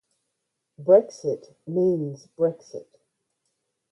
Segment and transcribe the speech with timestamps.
[0.79, 2.87] Brexit means Brexit.